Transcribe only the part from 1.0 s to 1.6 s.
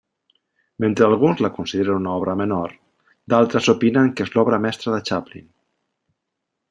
alguns la